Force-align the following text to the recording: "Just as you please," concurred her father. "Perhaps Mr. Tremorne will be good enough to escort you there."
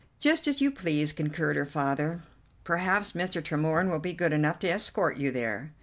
"Just 0.19 0.47
as 0.47 0.61
you 0.61 0.71
please," 0.71 1.13
concurred 1.13 1.55
her 1.55 1.65
father. 1.67 2.23
"Perhaps 2.63 3.11
Mr. 3.11 3.39
Tremorne 3.39 3.91
will 3.91 3.99
be 3.99 4.13
good 4.13 4.33
enough 4.33 4.57
to 4.57 4.67
escort 4.71 5.17
you 5.17 5.29
there." 5.29 5.73